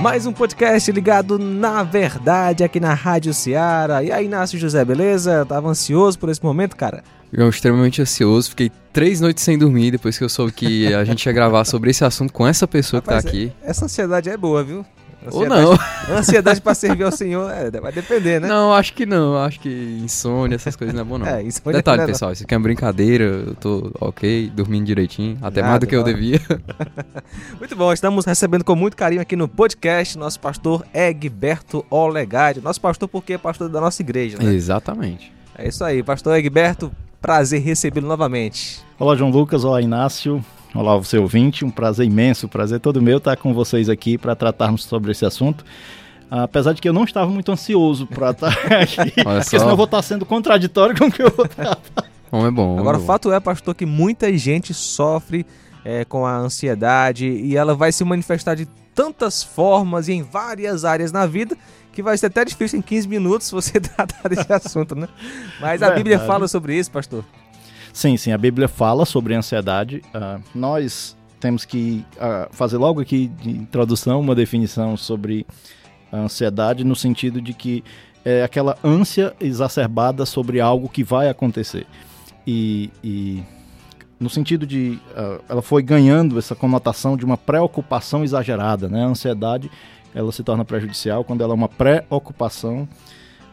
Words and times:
Mais 0.00 0.26
um 0.26 0.32
podcast 0.32 0.92
ligado 0.92 1.38
na 1.38 1.82
verdade 1.82 2.62
aqui 2.62 2.78
na 2.78 2.94
Rádio 2.94 3.34
Ceará. 3.34 4.02
E 4.02 4.12
aí, 4.12 4.26
Inácio 4.26 4.56
José, 4.56 4.84
beleza? 4.84 5.44
Tava 5.44 5.68
ansioso 5.68 6.16
por 6.18 6.28
esse 6.28 6.42
momento, 6.42 6.76
cara? 6.76 7.02
Eu 7.32 7.48
extremamente 7.48 8.00
ansioso, 8.00 8.50
fiquei 8.50 8.70
três 8.92 9.20
noites 9.20 9.42
sem 9.42 9.58
dormir 9.58 9.90
depois 9.90 10.16
que 10.16 10.22
eu 10.22 10.28
soube 10.28 10.52
que 10.52 10.94
a 10.94 11.04
gente 11.04 11.26
ia 11.26 11.32
gravar 11.32 11.64
sobre 11.64 11.90
esse 11.90 12.04
assunto 12.04 12.32
com 12.32 12.46
essa 12.46 12.66
pessoa 12.66 13.00
Rapaz, 13.00 13.24
que 13.24 13.30
tá 13.30 13.36
aqui. 13.36 13.52
Essa 13.62 13.84
ansiedade 13.86 14.30
é 14.30 14.36
boa, 14.36 14.62
viu? 14.62 14.86
Ou 15.32 15.46
não. 15.46 15.78
Ansiedade 16.16 16.60
para 16.60 16.74
servir 16.74 17.04
ao 17.04 17.12
Senhor 17.12 17.50
é, 17.50 17.70
vai 17.70 17.92
depender, 17.92 18.40
né? 18.40 18.48
Não, 18.48 18.72
acho 18.72 18.94
que 18.94 19.04
não. 19.04 19.36
Acho 19.36 19.60
que 19.60 20.00
insônia, 20.02 20.56
essas 20.56 20.74
coisas 20.76 20.94
não 20.94 21.02
é 21.02 21.04
bom, 21.04 21.18
não. 21.18 21.26
É, 21.28 21.42
insônia 21.42 21.78
Detalhe, 21.78 21.98
não 21.98 22.04
é 22.04 22.06
pessoal, 22.06 22.32
isso 22.32 22.44
aqui 22.44 22.54
é 22.54 22.56
uma 22.56 22.62
brincadeira. 22.62 23.24
Eu 23.24 23.54
tô 23.54 23.90
ok, 24.00 24.50
dormindo 24.54 24.86
direitinho. 24.86 25.36
Até 25.42 25.60
Nada, 25.60 25.70
mais 25.70 25.80
do 25.80 25.86
que 25.86 25.94
eu 25.94 26.02
devia. 26.02 26.40
muito 27.58 27.76
bom, 27.76 27.92
estamos 27.92 28.24
recebendo 28.24 28.64
com 28.64 28.74
muito 28.74 28.96
carinho 28.96 29.20
aqui 29.20 29.36
no 29.36 29.46
podcast 29.46 30.16
nosso 30.16 30.40
pastor 30.40 30.84
Egberto 30.94 31.84
Olegade. 31.90 32.60
Nosso 32.60 32.80
pastor 32.80 33.08
porque 33.08 33.34
é 33.34 33.38
pastor 33.38 33.68
da 33.68 33.80
nossa 33.80 34.00
igreja, 34.00 34.38
né? 34.38 34.52
Exatamente. 34.52 35.32
É 35.56 35.68
isso 35.68 35.84
aí, 35.84 36.02
pastor 36.02 36.36
Egberto. 36.36 36.90
Prazer 37.20 37.60
recebê-lo 37.60 38.06
novamente. 38.06 38.80
Olá, 38.98 39.16
João 39.16 39.30
Lucas. 39.30 39.64
Olá, 39.64 39.82
Inácio. 39.82 40.44
Olá, 40.74 40.96
você 40.96 41.16
ouvinte, 41.16 41.64
um 41.64 41.70
prazer 41.70 42.06
imenso, 42.06 42.46
um 42.46 42.48
prazer 42.48 42.78
todo 42.78 43.00
meu 43.00 43.18
estar 43.18 43.36
com 43.36 43.54
vocês 43.54 43.88
aqui 43.88 44.18
para 44.18 44.36
tratarmos 44.36 44.84
sobre 44.84 45.12
esse 45.12 45.24
assunto. 45.24 45.64
Apesar 46.30 46.74
de 46.74 46.82
que 46.82 46.88
eu 46.88 46.92
não 46.92 47.04
estava 47.04 47.30
muito 47.30 47.50
ansioso 47.50 48.06
para 48.06 48.30
estar 48.32 48.48
aqui, 48.48 49.24
porque 49.24 49.44
senão 49.44 49.70
eu 49.70 49.76
vou 49.76 49.86
estar 49.86 50.02
sendo 50.02 50.26
contraditório 50.26 50.96
com 50.96 51.06
o 51.06 51.10
que 51.10 51.22
eu 51.22 51.30
vou 51.30 51.46
estar. 51.46 51.78
Bom, 52.30 52.46
é 52.46 52.50
bom. 52.50 52.78
Agora, 52.78 52.98
o 52.98 53.00
fato 53.00 53.32
é, 53.32 53.40
pastor, 53.40 53.74
que 53.74 53.86
muita 53.86 54.36
gente 54.36 54.74
sofre 54.74 55.46
é, 55.82 56.04
com 56.04 56.26
a 56.26 56.36
ansiedade 56.36 57.26
e 57.26 57.56
ela 57.56 57.74
vai 57.74 57.90
se 57.90 58.04
manifestar 58.04 58.54
de 58.54 58.66
tantas 58.94 59.42
formas 59.42 60.06
e 60.08 60.12
em 60.12 60.22
várias 60.22 60.84
áreas 60.84 61.10
na 61.10 61.24
vida 61.24 61.56
que 61.92 62.02
vai 62.02 62.18
ser 62.18 62.26
até 62.26 62.44
difícil 62.44 62.78
em 62.78 62.82
15 62.82 63.08
minutos 63.08 63.50
você 63.50 63.80
tratar 63.80 64.28
desse 64.28 64.52
assunto, 64.52 64.94
né? 64.94 65.08
Mas 65.60 65.82
a 65.82 65.86
Verdade. 65.86 65.94
Bíblia 65.94 66.18
fala 66.18 66.46
sobre 66.46 66.76
isso, 66.76 66.90
pastor. 66.90 67.24
Sim, 67.98 68.16
sim, 68.16 68.30
a 68.30 68.38
Bíblia 68.38 68.68
fala 68.68 69.04
sobre 69.04 69.34
ansiedade. 69.34 70.04
Uh, 70.14 70.40
nós 70.54 71.16
temos 71.40 71.64
que 71.64 72.06
uh, 72.14 72.46
fazer 72.52 72.76
logo 72.76 73.00
aqui 73.00 73.26
de 73.26 73.50
introdução 73.50 74.20
uma 74.20 74.36
definição 74.36 74.96
sobre 74.96 75.44
a 76.12 76.18
ansiedade 76.18 76.84
no 76.84 76.94
sentido 76.94 77.40
de 77.42 77.52
que 77.52 77.82
é 78.24 78.44
aquela 78.44 78.78
ânsia 78.84 79.34
exacerbada 79.40 80.24
sobre 80.24 80.60
algo 80.60 80.88
que 80.88 81.02
vai 81.02 81.28
acontecer. 81.28 81.88
E, 82.46 82.88
e 83.02 83.42
no 84.20 84.30
sentido 84.30 84.64
de 84.64 85.00
uh, 85.16 85.42
ela 85.48 85.60
foi 85.60 85.82
ganhando 85.82 86.38
essa 86.38 86.54
conotação 86.54 87.16
de 87.16 87.24
uma 87.24 87.36
preocupação 87.36 88.22
exagerada, 88.22 88.88
né? 88.88 89.02
A 89.02 89.08
ansiedade 89.08 89.68
ela 90.14 90.30
se 90.30 90.44
torna 90.44 90.64
prejudicial 90.64 91.24
quando 91.24 91.42
ela 91.42 91.52
é 91.52 91.56
uma 91.56 91.68
preocupação 91.68 92.88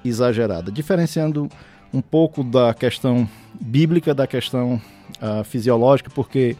exagerada, 0.05 0.71
diferenciando 0.71 1.49
um 1.95 2.01
pouco 2.01 2.43
da 2.43 2.73
questão 2.73 3.27
bíblica, 3.59 4.13
da 4.13 4.27
questão 4.27 4.81
uh, 5.21 5.43
fisiológica, 5.45 6.11
porque 6.13 6.57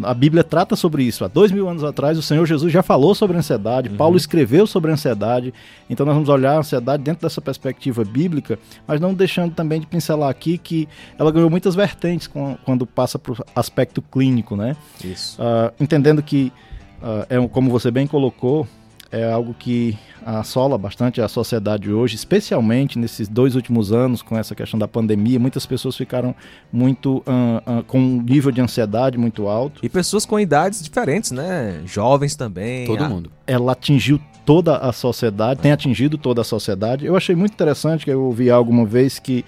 a 0.00 0.14
Bíblia 0.14 0.44
trata 0.44 0.76
sobre 0.76 1.02
isso. 1.02 1.24
Há 1.24 1.28
dois 1.28 1.50
mil 1.50 1.68
anos 1.68 1.82
atrás, 1.82 2.16
o 2.16 2.22
Senhor 2.22 2.46
Jesus 2.46 2.72
já 2.72 2.82
falou 2.82 3.12
sobre 3.12 3.36
ansiedade, 3.36 3.88
uhum. 3.88 3.96
Paulo 3.96 4.16
escreveu 4.16 4.64
sobre 4.64 4.92
ansiedade. 4.92 5.52
Então, 5.88 6.06
nós 6.06 6.14
vamos 6.14 6.28
olhar 6.28 6.54
a 6.54 6.58
ansiedade 6.58 7.02
dentro 7.02 7.22
dessa 7.22 7.40
perspectiva 7.40 8.04
bíblica, 8.04 8.56
mas 8.86 9.00
não 9.00 9.12
deixando 9.12 9.52
também 9.52 9.80
de 9.80 9.88
pincelar 9.88 10.30
aqui 10.30 10.56
que 10.56 10.88
ela 11.18 11.32
ganhou 11.32 11.50
muitas 11.50 11.74
vertentes 11.74 12.28
com, 12.28 12.56
quando 12.64 12.86
passa 12.86 13.18
para 13.18 13.32
o 13.32 13.36
aspecto 13.56 14.00
clínico, 14.00 14.54
né? 14.54 14.76
Isso. 15.02 15.42
Uh, 15.42 15.72
entendendo 15.80 16.22
que, 16.22 16.52
uh, 17.02 17.26
é, 17.28 17.48
como 17.48 17.68
você 17.68 17.90
bem 17.90 18.06
colocou, 18.06 18.68
é 19.12 19.30
algo 19.30 19.54
que 19.58 19.98
assola 20.24 20.78
bastante 20.78 21.20
a 21.20 21.28
sociedade 21.28 21.90
hoje, 21.90 22.14
especialmente 22.14 22.98
nesses 22.98 23.28
dois 23.28 23.56
últimos 23.56 23.92
anos 23.92 24.22
com 24.22 24.38
essa 24.38 24.54
questão 24.54 24.78
da 24.78 24.86
pandemia. 24.86 25.38
Muitas 25.38 25.66
pessoas 25.66 25.96
ficaram 25.96 26.34
muito 26.72 27.18
uh, 27.18 27.80
uh, 27.80 27.84
com 27.84 27.98
um 27.98 28.22
nível 28.22 28.52
de 28.52 28.60
ansiedade 28.60 29.18
muito 29.18 29.48
alto. 29.48 29.80
E 29.84 29.88
pessoas 29.88 30.24
com 30.24 30.38
idades 30.38 30.82
diferentes, 30.82 31.32
né? 31.32 31.80
Jovens 31.86 32.36
também. 32.36 32.86
Todo 32.86 33.08
mundo. 33.08 33.30
Ela 33.46 33.72
atingiu 33.72 34.20
toda 34.46 34.76
a 34.76 34.92
sociedade, 34.92 35.60
tem 35.60 35.72
atingido 35.72 36.16
toda 36.16 36.42
a 36.42 36.44
sociedade. 36.44 37.04
Eu 37.04 37.16
achei 37.16 37.34
muito 37.34 37.52
interessante 37.52 38.04
que 38.04 38.10
eu 38.10 38.22
ouvi 38.22 38.50
alguma 38.50 38.84
vez 38.84 39.18
que 39.18 39.44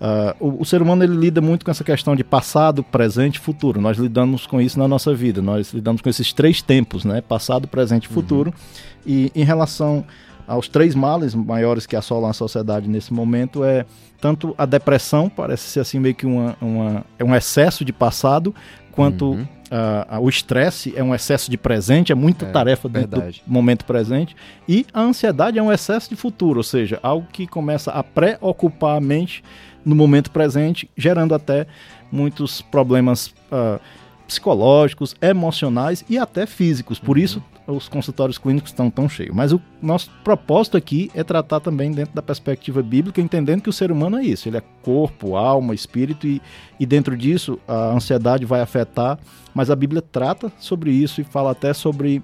Uh, 0.00 0.58
o, 0.58 0.62
o, 0.62 0.64
ser 0.64 0.82
humano 0.82 1.02
ele 1.02 1.16
lida 1.16 1.40
muito 1.40 1.64
com 1.64 1.70
essa 1.70 1.82
questão 1.82 2.14
de 2.14 2.22
passado, 2.22 2.82
presente 2.82 3.36
e 3.36 3.40
futuro. 3.40 3.80
Nós 3.80 3.96
lidamos 3.96 4.46
com 4.46 4.60
isso 4.60 4.78
na 4.78 4.86
nossa 4.86 5.14
vida. 5.14 5.40
Nós 5.40 5.72
lidamos 5.72 6.02
com 6.02 6.08
esses 6.08 6.32
três 6.32 6.60
tempos, 6.60 7.04
né? 7.04 7.22
Passado, 7.22 7.66
presente 7.66 8.04
e 8.04 8.08
futuro. 8.08 8.50
Uhum. 8.50 9.02
E 9.06 9.32
em 9.34 9.44
relação 9.44 10.04
aos 10.46 10.68
três 10.68 10.94
males 10.94 11.34
maiores 11.34 11.86
que 11.86 11.96
assolam 11.96 12.30
a 12.30 12.32
sociedade 12.32 12.88
nesse 12.88 13.12
momento 13.12 13.64
é 13.64 13.84
tanto 14.20 14.54
a 14.56 14.64
depressão, 14.64 15.28
parece 15.28 15.64
ser 15.64 15.80
assim 15.80 15.98
meio 15.98 16.14
que 16.14 16.24
uma, 16.24 16.56
uma 16.60 17.04
é 17.18 17.24
um 17.24 17.34
excesso 17.34 17.84
de 17.84 17.92
passado, 17.92 18.54
quanto 18.96 19.32
uhum. 19.32 19.42
uh, 19.42 20.20
o 20.20 20.28
estresse 20.28 20.94
é 20.96 21.04
um 21.04 21.14
excesso 21.14 21.50
de 21.50 21.58
presente, 21.58 22.10
é 22.10 22.14
muita 22.14 22.46
é, 22.46 22.50
tarefa 22.50 22.88
dentro 22.88 23.20
verdade. 23.20 23.42
do 23.46 23.52
momento 23.52 23.84
presente, 23.84 24.34
e 24.66 24.86
a 24.92 25.02
ansiedade 25.02 25.58
é 25.58 25.62
um 25.62 25.70
excesso 25.70 26.08
de 26.08 26.16
futuro, 26.16 26.60
ou 26.60 26.64
seja, 26.64 26.98
algo 27.02 27.26
que 27.30 27.46
começa 27.46 27.92
a 27.92 28.02
preocupar 28.02 28.96
a 28.96 29.00
mente 29.00 29.44
no 29.84 29.94
momento 29.94 30.30
presente, 30.30 30.90
gerando 30.96 31.34
até 31.34 31.66
muitos 32.10 32.62
problemas 32.62 33.28
uh, 33.52 33.78
psicológicos, 34.26 35.14
emocionais 35.20 36.02
e 36.08 36.18
até 36.18 36.46
físicos. 36.46 36.98
Por 36.98 37.18
uhum. 37.18 37.22
isso, 37.22 37.42
os 37.66 37.88
consultórios 37.88 38.38
clínicos 38.38 38.70
estão 38.70 38.90
tão 38.90 39.08
cheios. 39.08 39.34
Mas 39.34 39.52
o 39.52 39.60
nosso 39.82 40.10
propósito 40.22 40.76
aqui 40.76 41.10
é 41.14 41.24
tratar 41.24 41.60
também 41.60 41.90
dentro 41.90 42.14
da 42.14 42.22
perspectiva 42.22 42.82
bíblica, 42.82 43.20
entendendo 43.20 43.62
que 43.62 43.68
o 43.68 43.72
ser 43.72 43.90
humano 43.90 44.18
é 44.18 44.24
isso. 44.24 44.48
Ele 44.48 44.56
é 44.56 44.62
corpo, 44.82 45.36
alma, 45.36 45.74
espírito 45.74 46.26
e, 46.26 46.40
e 46.78 46.86
dentro 46.86 47.16
disso 47.16 47.58
a 47.66 47.92
ansiedade 47.92 48.44
vai 48.44 48.60
afetar. 48.60 49.18
Mas 49.52 49.70
a 49.70 49.76
Bíblia 49.76 50.02
trata 50.02 50.52
sobre 50.58 50.90
isso 50.90 51.20
e 51.20 51.24
fala 51.24 51.50
até 51.50 51.72
sobre 51.72 52.22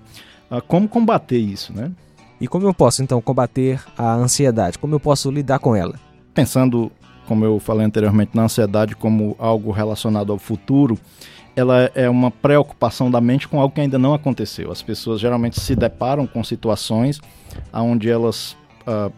uh, 0.50 0.62
como 0.68 0.88
combater 0.88 1.38
isso, 1.38 1.72
né? 1.72 1.90
E 2.40 2.48
como 2.48 2.66
eu 2.66 2.74
posso 2.74 3.02
então 3.02 3.20
combater 3.20 3.80
a 3.96 4.14
ansiedade? 4.14 4.78
Como 4.78 4.94
eu 4.94 5.00
posso 5.00 5.30
lidar 5.30 5.60
com 5.60 5.76
ela? 5.76 5.94
Pensando, 6.34 6.90
como 7.26 7.44
eu 7.44 7.60
falei 7.60 7.86
anteriormente, 7.86 8.32
na 8.34 8.42
ansiedade 8.42 8.96
como 8.96 9.36
algo 9.38 9.70
relacionado 9.70 10.32
ao 10.32 10.38
futuro, 10.38 10.98
ela 11.54 11.90
é 11.94 12.08
uma 12.08 12.30
preocupação 12.30 13.10
da 13.10 13.20
mente 13.20 13.46
com 13.46 13.60
algo 13.60 13.74
que 13.74 13.80
ainda 13.80 13.98
não 13.98 14.14
aconteceu. 14.14 14.70
As 14.72 14.82
pessoas 14.82 15.20
geralmente 15.20 15.60
se 15.60 15.76
deparam 15.76 16.26
com 16.26 16.42
situações 16.42 17.20
onde 17.72 18.10
elas, 18.10 18.56
uh, 18.86 19.12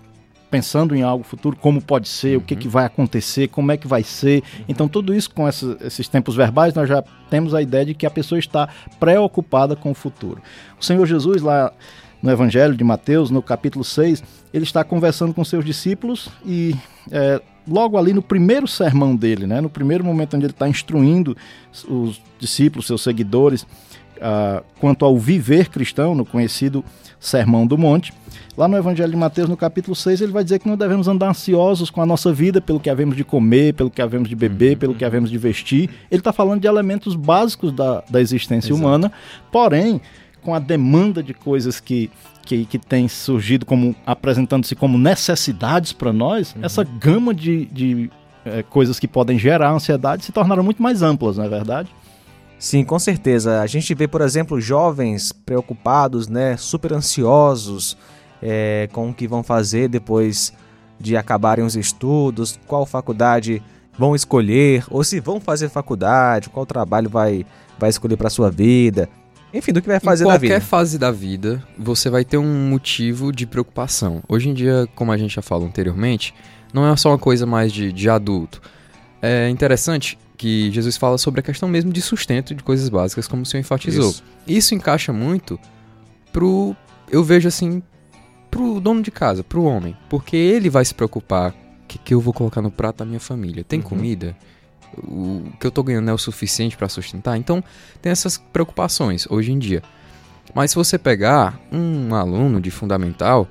pensando 0.50 0.94
em 0.94 1.03
algo 1.03 1.25
futuro, 1.25 1.56
como 1.56 1.81
pode 1.81 2.09
ser, 2.09 2.37
uhum. 2.37 2.43
o 2.43 2.44
que, 2.44 2.56
que 2.56 2.69
vai 2.69 2.84
acontecer, 2.84 3.49
como 3.49 3.71
é 3.71 3.77
que 3.77 3.87
vai 3.87 4.03
ser. 4.03 4.43
Uhum. 4.43 4.65
Então, 4.69 4.89
tudo 4.89 5.15
isso 5.15 5.31
com 5.31 5.47
essa, 5.47 5.77
esses 5.81 6.09
tempos 6.09 6.34
verbais, 6.34 6.75
nós 6.75 6.89
já 6.89 7.03
temos 7.31 7.55
a 7.55 7.62
ideia 7.62 7.84
de 7.84 7.94
que 7.94 8.06
a 8.06 8.11
pessoa 8.11 8.39
está 8.39 8.69
preocupada 8.99 9.77
com 9.77 9.91
o 9.91 9.94
futuro. 9.94 10.43
O 10.81 10.84
Senhor 10.84 11.06
Jesus, 11.06 11.43
lá 11.43 11.73
no 12.25 12.31
Evangelho 12.31 12.75
de 12.75 12.83
Mateus, 12.83 13.31
no 13.31 13.43
capítulo 13.43 13.85
6, 13.85 14.25
ele 14.53 14.65
está 14.65 14.83
conversando 14.83 15.35
com 15.35 15.45
seus 15.45 15.62
discípulos 15.62 16.31
e 16.43 16.75
é, 17.12 17.39
logo 17.69 17.99
ali 17.99 18.15
no 18.15 18.23
primeiro 18.23 18.67
sermão 18.67 19.15
dele, 19.15 19.47
né, 19.47 19.61
no 19.61 19.69
primeiro 19.69 20.03
momento 20.03 20.35
onde 20.35 20.47
ele 20.47 20.53
está 20.55 20.67
instruindo 20.67 21.37
os 21.87 22.23
discípulos, 22.39 22.87
seus 22.87 23.03
seguidores, 23.03 23.65
uh, 24.17 24.65
quanto 24.81 25.05
ao 25.05 25.19
viver 25.19 25.69
cristão, 25.69 26.15
no 26.15 26.25
conhecido 26.25 26.83
Sermão 27.21 27.67
do 27.67 27.77
Monte, 27.77 28.11
lá 28.56 28.67
no 28.67 28.77
Evangelho 28.79 29.11
de 29.11 29.17
Mateus, 29.19 29.49
no 29.49 29.56
capítulo 29.56 29.95
6, 29.95 30.23
ele 30.23 30.33
vai 30.33 30.45
dizer 30.45 30.59
que 30.61 30.69
não 30.69 30.79
devemos 30.79 31.06
andar 31.06 31.29
ansiosos 31.29 31.91
com 31.91 32.01
a 32.01 32.06
nossa 32.06 32.33
vida 32.33 32.59
pelo 32.59 32.81
que 32.81 32.89
havemos 32.89 33.17
de 33.17 33.25
comer, 33.25 33.75
pelo 33.75 33.91
que 33.91 34.01
havemos 34.01 34.31
de 34.31 34.35
beber, 34.35 34.73
uhum. 34.73 34.79
pelo 34.79 34.95
que 34.95 35.05
havemos 35.05 35.31
de 35.31 35.37
vestir. 35.37 35.91
Ele 36.11 36.21
está 36.21 36.33
falando 36.33 36.62
de 36.62 36.67
elementos 36.67 37.15
básicos 37.15 37.71
da, 37.71 38.03
da 38.09 38.21
existência 38.21 38.73
Exato. 38.73 38.81
humana, 38.83 39.12
porém, 39.53 40.01
com 40.44 40.55
a 40.55 40.59
demanda 40.59 41.22
de 41.22 41.34
coisas 41.34 41.81
que 41.81 42.10
que, 42.44 42.65
que 42.66 42.78
tem 42.78 43.08
surgido 43.08 43.67
como 43.67 43.96
apresentando-se 44.06 44.75
como 44.75 44.99
necessidades 44.99 45.93
para 45.93 46.12
nós, 46.12 46.55
uhum. 46.55 46.64
essa 46.64 46.85
gama 46.85 47.35
de, 47.35 47.67
de 47.67 48.11
é, 48.44 48.62
coisas 48.62 49.00
que 49.00 49.08
podem 49.08 49.38
gerar 49.38 49.73
ansiedade 49.73 50.25
se 50.25 50.32
tornaram 50.32 50.62
muito 50.62 50.82
mais 50.82 51.02
amplas, 51.02 51.38
não 51.38 51.44
é 51.44 51.49
verdade? 51.49 51.88
Sim, 52.58 52.85
com 52.85 52.99
certeza. 52.99 53.61
A 53.61 53.67
gente 53.67 53.93
vê, 53.94 54.06
por 54.06 54.20
exemplo, 54.20 54.61
jovens 54.61 55.32
preocupados, 55.32 56.29
né, 56.29 56.56
super 56.56 56.93
ansiosos 56.93 57.96
é, 58.41 58.88
com 58.93 59.11
o 59.11 59.14
que 59.14 59.26
vão 59.26 59.43
fazer 59.43 59.88
depois 59.88 60.52
de 61.00 61.17
acabarem 61.17 61.64
os 61.64 61.75
estudos, 61.75 62.58
qual 62.67 62.87
faculdade 62.87 63.62
vão 63.99 64.14
escolher, 64.14 64.85
ou 64.91 65.02
se 65.05 65.20
vão 65.20 65.41
fazer 65.41 65.69
faculdade, 65.69 66.50
qual 66.50 66.67
trabalho 66.67 67.08
vai, 67.08 67.44
vai 67.79 67.91
escolher 67.91 68.17
para 68.17 68.31
sua 68.31 68.50
vida 68.50 69.08
enfim, 69.55 69.73
do 69.73 69.81
que 69.81 69.89
vai 69.89 70.01
fazer 70.01 70.25
da 70.25 70.33
vida. 70.37 70.47
Em 70.47 70.49
qualquer 70.49 70.67
fase 70.67 70.99
da 70.99 71.11
vida, 71.11 71.62
você 71.79 72.11
vai 72.11 72.25
ter 72.25 72.37
um 72.39 72.69
motivo 72.69 73.33
de 73.33 73.47
preocupação. 73.47 74.23
Hoje 74.29 74.49
em 74.49 74.55
dia, 74.55 74.89
como 74.95 75.12
a 75.12 75.17
gente 75.17 75.35
já 75.35 75.43
falou 75.43 75.67
anteriormente, 75.67 76.35
não 76.73 76.87
é 76.87 76.97
só 76.97 77.11
uma 77.11 77.19
coisa 77.19 77.47
mais 77.47 77.73
de, 77.73 77.93
de 77.93 78.11
adulto. 78.11 78.61
É 79.23 79.49
interessante 79.49 80.19
que 80.37 80.71
Jesus 80.73 80.97
fala 80.97 81.17
sobre 81.17 81.41
a 81.41 81.43
questão 81.43 81.69
mesmo 81.69 81.93
de 81.93 82.03
sustento 82.03 82.55
de 82.55 82.62
coisas 82.62 82.89
básicas, 82.89 83.29
como 83.29 83.43
o 83.43 83.47
senhor 83.47 83.61
enfatizou. 83.61 84.11
Isso, 84.11 84.25
Isso 84.47 84.75
encaixa 84.75 85.12
muito 85.12 85.59
pro 86.33 86.77
eu 87.11 87.23
vejo 87.23 87.47
assim 87.47 87.83
pro 88.51 88.81
dono 88.81 89.03
de 89.03 89.11
casa, 89.11 89.43
pro 89.45 89.65
homem, 89.65 89.97
porque 90.09 90.37
ele 90.37 90.69
vai 90.69 90.85
se 90.85 90.95
preocupar 90.95 91.51
o 91.51 91.87
que, 91.89 91.99
que 91.99 92.15
eu 92.15 92.21
vou 92.21 92.33
colocar 92.33 92.61
no 92.62 92.71
prato 92.71 92.99
da 92.99 93.05
minha 93.05 93.21
família. 93.21 93.65
Tem 93.65 93.81
Uhum. 93.81 93.85
comida? 93.85 94.37
O 94.99 95.44
que 95.58 95.67
eu 95.67 95.70
tô 95.70 95.82
ganhando 95.82 96.11
é 96.11 96.12
o 96.12 96.19
suficiente 96.19 96.76
para 96.76 96.88
sustentar? 96.88 97.37
Então, 97.37 97.62
tem 98.00 98.12
essas 98.12 98.38
preocupações 98.38 99.26
hoje 99.31 99.52
em 99.52 99.58
dia. 99.58 99.82
Mas 100.55 100.70
se 100.70 100.76
você 100.76 100.99
pegar 100.99 101.58
um 101.73 102.14
aluno 102.14 102.61
de 102.61 102.70
fundamental 102.70 103.49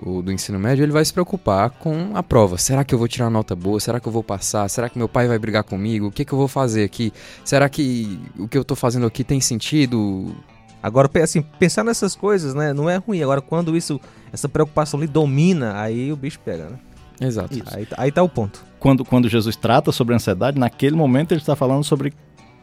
ou 0.00 0.22
do 0.22 0.30
ensino 0.30 0.58
médio, 0.58 0.84
ele 0.84 0.92
vai 0.92 1.04
se 1.04 1.12
preocupar 1.12 1.70
com 1.70 2.12
a 2.14 2.22
prova. 2.22 2.56
Será 2.58 2.84
que 2.84 2.94
eu 2.94 2.98
vou 2.98 3.08
tirar 3.08 3.24
uma 3.26 3.30
nota 3.30 3.56
boa? 3.56 3.80
Será 3.80 3.98
que 3.98 4.06
eu 4.06 4.12
vou 4.12 4.22
passar? 4.22 4.68
Será 4.68 4.88
que 4.88 4.96
meu 4.96 5.08
pai 5.08 5.26
vai 5.26 5.38
brigar 5.38 5.64
comigo? 5.64 6.06
O 6.06 6.12
que, 6.12 6.24
que 6.24 6.32
eu 6.32 6.38
vou 6.38 6.48
fazer 6.48 6.84
aqui? 6.84 7.12
Será 7.44 7.68
que 7.68 8.20
o 8.38 8.46
que 8.46 8.56
eu 8.56 8.64
tô 8.64 8.76
fazendo 8.76 9.06
aqui 9.06 9.24
tem 9.24 9.40
sentido? 9.40 10.34
Agora, 10.80 11.10
assim, 11.22 11.42
pensar 11.42 11.82
nessas 11.82 12.14
coisas, 12.14 12.54
né, 12.54 12.72
não 12.72 12.88
é 12.88 12.96
ruim. 12.96 13.22
Agora, 13.22 13.40
quando 13.40 13.76
isso, 13.76 14.00
essa 14.32 14.48
preocupação 14.48 15.00
lhe 15.00 15.08
domina, 15.08 15.80
aí 15.80 16.12
o 16.12 16.16
bicho 16.16 16.38
pega, 16.44 16.70
né? 16.70 16.78
Exato. 17.20 17.58
Aí, 17.72 17.88
aí 17.96 18.12
tá 18.12 18.22
o 18.22 18.28
ponto. 18.28 18.67
Quando, 18.78 19.04
quando 19.04 19.28
Jesus 19.28 19.56
trata 19.56 19.90
sobre 19.92 20.14
ansiedade, 20.14 20.58
naquele 20.58 20.96
momento 20.96 21.32
ele 21.32 21.40
está 21.40 21.56
falando 21.56 21.84
sobre 21.84 22.12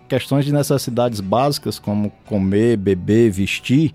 questões 0.08 0.46
de 0.46 0.54
necessidades 0.54 1.20
básicas, 1.20 1.80
como 1.80 2.12
comer, 2.26 2.78
beber, 2.78 3.32
vestir, 3.32 3.92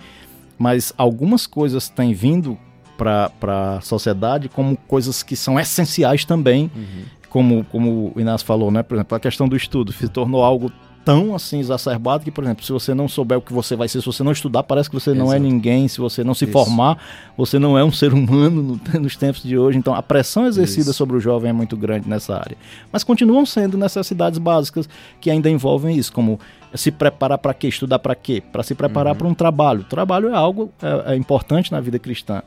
mas 0.58 0.92
algumas 0.98 1.46
coisas 1.46 1.88
têm 1.88 2.12
vindo 2.12 2.58
para 2.98 3.30
a 3.76 3.80
sociedade 3.80 4.48
como 4.48 4.76
coisas 4.76 5.22
que 5.22 5.34
são 5.36 5.58
essenciais 5.58 6.24
também, 6.24 6.70
Uhum. 6.74 7.04
como, 7.30 7.64
como 7.64 8.12
o 8.14 8.20
Inácio 8.20 8.46
falou, 8.46 8.70
né? 8.70 8.82
Por 8.82 8.94
exemplo, 8.96 9.16
a 9.16 9.20
questão 9.20 9.48
do 9.48 9.56
estudo 9.56 9.92
se 9.92 10.08
tornou 10.08 10.42
algo 10.44 10.70
tão 11.14 11.34
assim 11.34 11.58
exacerbado 11.60 12.24
que, 12.24 12.30
por 12.30 12.44
exemplo, 12.44 12.64
se 12.64 12.72
você 12.72 12.94
não 12.94 13.08
souber 13.08 13.38
o 13.38 13.40
que 13.42 13.52
você 13.52 13.74
vai 13.76 13.88
ser, 13.88 14.00
se 14.00 14.06
você 14.06 14.22
não 14.22 14.32
estudar, 14.32 14.62
parece 14.62 14.88
que 14.88 14.94
você 14.94 15.12
não 15.12 15.32
é 15.32 15.38
ninguém, 15.38 15.88
se 15.88 15.98
você 16.00 16.22
não 16.22 16.34
se 16.34 16.44
Isso. 16.44 16.52
formar, 16.52 16.98
você 17.36 17.58
não 17.58 17.76
é 17.78 17.84
um 17.84 17.90
ser 17.92 18.12
humano 18.14 18.62
no- 18.92 19.00
nos 19.00 19.16
tempos 19.16 19.42
de 19.42 19.56
hoje. 19.58 19.76
Então, 19.78 19.94
a 19.94 20.02
pressão 20.02 20.46
exercida 20.46 20.90
Isso. 20.90 20.94
sobre 20.94 21.16
o 21.16 21.20
jovem 21.20 21.50
é 21.50 21.52
muito 21.52 21.76
grande 21.76 22.08
nessa 22.08 22.34
área. 22.36 22.56
Mas 22.92 23.02
continuam 23.04 23.44
sendo 23.44 23.76
necessidades 23.76 24.38
básicas 24.38 24.88
que 25.20 25.30
ainda 25.30 25.48
envolvem 25.50 25.96
isso, 25.96 26.12
como 26.12 26.38
se 26.74 26.90
preparar 26.92 27.38
para 27.38 27.52
quê? 27.52 27.66
Estudar 27.68 27.98
para 27.98 28.14
quê? 28.14 28.40
Para 28.52 28.62
se 28.62 28.74
preparar 28.74 29.12
Uhum. 29.14 29.18
para 29.18 29.26
um 29.28 29.34
trabalho. 29.34 29.80
O 29.80 29.84
trabalho 29.84 30.28
é 30.28 30.34
algo 30.34 30.70
é, 30.80 31.12
é 31.14 31.16
importante 31.16 31.72
na 31.72 31.80
vida 31.80 31.98
cristã, 31.98 32.42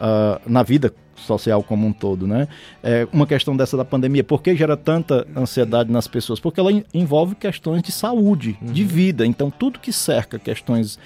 ah, 0.00 0.40
na 0.46 0.62
vida 0.62 0.92
social 1.16 1.62
como 1.62 1.86
um 1.86 1.92
todo, 1.92 2.26
né? 2.26 2.48
É 2.82 3.06
uma 3.12 3.26
questão 3.26 3.56
dessa 3.56 3.76
da 3.76 3.84
pandemia, 3.84 4.24
por 4.24 4.42
que 4.42 4.54
gera 4.56 4.76
tanta 4.76 5.26
ansiedade 5.36 5.90
nas 5.90 6.08
pessoas? 6.08 6.40
Porque 6.40 6.58
ela 6.58 6.72
en- 6.72 6.84
envolve 6.92 7.34
questões 7.36 7.82
de 7.82 7.92
saúde, 7.92 8.58
de 8.60 8.82
vida. 8.84 9.24
Então, 9.24 9.50
tudo 9.50 9.78
que 9.78 9.92
cerca 9.92 10.38
questões 10.38 10.98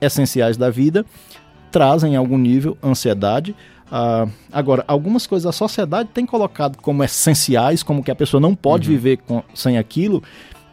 essenciais 0.00 0.56
da 0.56 0.68
vida 0.70 1.04
trazem 1.72 2.12
em 2.12 2.16
algum 2.16 2.38
nível 2.38 2.76
ansiedade. 2.82 3.54
Ah, 3.90 4.26
agora, 4.52 4.84
algumas 4.86 5.26
coisas 5.26 5.46
a 5.46 5.52
sociedade 5.52 6.10
tem 6.12 6.26
colocado 6.26 6.76
como 6.78 7.02
essenciais, 7.02 7.82
como 7.82 8.02
que 8.04 8.10
a 8.10 8.14
pessoa 8.14 8.40
não 8.40 8.54
pode 8.54 8.88
viver 8.88 9.18
com- 9.18 9.42
sem 9.54 9.78
aquilo, 9.78 10.22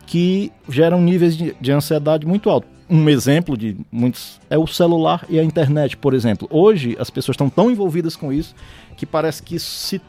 que 0.06 0.51
geram 0.67 1.01
níveis 1.01 1.38
de, 1.38 1.56
de 1.59 1.71
ansiedade 1.71 2.25
muito 2.25 2.50
altos. 2.50 2.69
Um 2.93 3.07
exemplo 3.07 3.55
de 3.55 3.77
muitos 3.89 4.38
é 4.49 4.57
o 4.57 4.67
celular 4.67 5.25
e 5.29 5.39
a 5.39 5.43
internet, 5.43 5.95
por 5.95 6.13
exemplo. 6.13 6.45
Hoje 6.51 6.97
as 6.99 7.09
pessoas 7.09 7.35
estão 7.35 7.49
tão 7.49 7.71
envolvidas 7.71 8.17
com 8.17 8.33
isso 8.33 8.53
que 8.97 9.05
parece 9.05 9.41
que 9.41 9.55
isso 9.55 9.71
se 9.71 10.01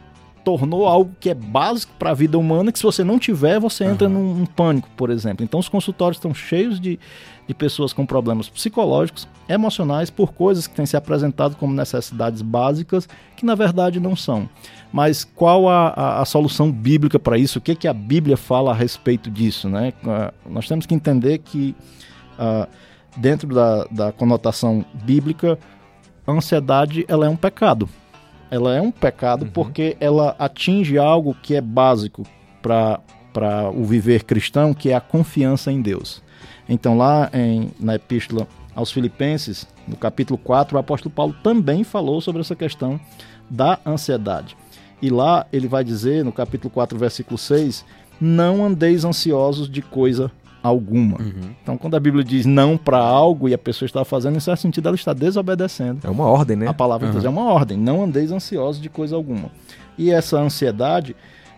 tornou 0.45 0.87
algo 0.87 1.15
que 1.21 1.31
é 1.31 1.35
básico 1.35 1.93
para 1.97 2.11
a 2.11 2.15
vida 2.15 2.37
humana, 2.37 2.73
que 2.73 2.79
se 2.79 2.83
você 2.83 3.05
não 3.05 3.21
tiver, 3.21 3.61
você 3.61 3.85
entra 3.85 4.09
num, 4.09 4.35
num 4.35 4.47
pânico, 4.47 4.89
por 4.97 5.11
exemplo. 5.11 5.45
Então 5.45 5.61
os 5.61 5.69
consultórios 5.69 6.17
estão 6.17 6.35
cheios 6.35 6.81
de, 6.81 6.99
de 7.47 7.55
pessoas 7.55 7.93
com 7.93 8.05
problemas 8.05 8.49
psicológicos, 8.49 9.29
emocionais, 9.49 10.11
por 10.11 10.33
coisas 10.33 10.67
que 10.67 10.75
têm 10.75 10.85
se 10.85 10.97
apresentado 10.97 11.55
como 11.55 11.73
necessidades 11.73 12.43
básicas, 12.43 13.09
que 13.37 13.47
na 13.47 13.55
verdade 13.55 14.01
não 14.01 14.17
são. 14.17 14.49
Mas 14.93 15.25
qual 15.25 15.69
a, 15.69 15.89
a, 15.89 16.23
a 16.23 16.25
solução 16.25 16.71
bíblica 16.71 17.19
para 17.19 17.39
isso? 17.39 17.59
O 17.59 17.63
que, 17.63 17.75
que 17.75 17.89
a 17.89 17.95
Bíblia 17.95 18.37
fala 18.37 18.73
a 18.73 18.75
respeito 18.75 19.31
disso? 19.31 19.69
Né? 19.69 19.93
Nós 20.49 20.67
temos 20.67 20.85
que 20.85 20.95
entender 20.95 21.39
que, 21.39 21.75
ah, 22.43 22.67
dentro 23.17 23.55
da, 23.55 23.85
da 23.85 24.11
conotação 24.11 24.85
bíblica, 25.05 25.57
a 26.27 26.33
ansiedade 26.33 27.05
ela 27.07 27.25
é 27.25 27.29
um 27.29 27.37
pecado. 27.37 27.89
Ela 28.51 28.75
é 28.75 28.81
um 28.81 28.91
pecado 28.91 29.47
porque 29.47 29.97
ela 30.01 30.35
atinge 30.39 30.99
algo 30.99 31.37
que 31.41 31.55
é 31.55 31.61
básico 31.61 32.25
para 32.61 33.71
o 33.73 33.85
viver 33.85 34.25
cristão, 34.25 34.75
que 34.75 34.91
é 34.91 34.95
a 34.95 35.01
confiança 35.01 35.71
em 35.71 35.81
Deus. 35.81 36.21
Então, 36.69 36.99
lá 36.99 37.31
em, 37.33 37.71
na 37.79 37.95
epístola 37.95 38.49
aos 38.75 38.91
Filipenses, 38.91 39.67
no 39.87 39.97
capítulo 39.97 40.37
4, 40.37 40.77
o 40.77 40.81
apóstolo 40.81 41.15
Paulo 41.15 41.35
também 41.45 41.85
falou 41.85 42.21
sobre 42.21 42.41
essa 42.41 42.57
questão 42.57 43.01
da 43.49 43.79
ansiedade. 43.87 44.57
E 45.01 45.11
lá 45.11 45.47
ele 45.53 45.69
vai 45.69 45.85
dizer, 45.85 46.25
no 46.25 46.33
capítulo 46.33 46.71
4, 46.71 46.99
versículo 46.99 47.39
6, 47.39 47.85
não 48.21 48.65
andeis 48.65 49.05
ansiosos 49.05 49.71
de 49.71 49.81
coisa 49.81 50.31
alguma. 50.63 51.21
Uhum. 51.21 51.51
Então, 51.63 51.77
quando 51.77 51.97
a 51.97 52.01
Bíblia 52.01 52.23
diz 52.25 52.47
não 52.47 52.77
para 52.77 52.99
algo 52.99 53.49
e 53.49 53.55
a 53.55 53.59
pessoa 53.59 53.87
está 53.87 54.05
fazendo, 54.05 54.37
em 54.37 54.41
certo 54.41 54.61
sentido, 54.61 54.87
ela 54.89 54.95
está 54.95 55.13
desobedecendo. 55.13 56.01
É 56.07 56.11
uma 56.11 56.27
ordem, 56.27 56.57
né? 56.57 56.67
A 56.69 56.75
palavra 56.75 57.07
de 57.09 57.13
Deus 57.13 57.25
é 57.25 57.29
uma 57.29 57.53
ordem, 57.53 57.77
não 57.77 58.03
andeis 58.03 58.31
ansiosos 58.31 58.81
de 58.81 58.89
coisa 58.89 59.17
alguma. 59.17 59.51
E 59.99 60.11
essa 60.11 60.39
ansiedade 60.39 61.15